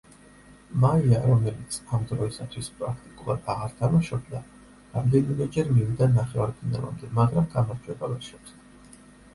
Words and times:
მაია, 0.83 1.17
რომელიც 1.31 1.75
ამ 1.97 2.07
დროისათვის 2.11 2.69
პრაქტიკულად 2.79 3.45
აღარ 3.55 3.77
თამაშობდა, 3.83 4.43
რამდენიმეჯერ 4.97 5.71
მივიდა 5.77 6.11
ნახევარფინალამდე, 6.17 7.13
მაგრამ 7.21 7.53
გამარჯვება 7.57 8.13
ვერ 8.15 8.29
შეძლო. 8.33 8.61